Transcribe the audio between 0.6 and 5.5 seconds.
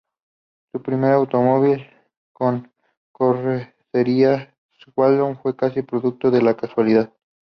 El primer automóvil con carrocería Swallow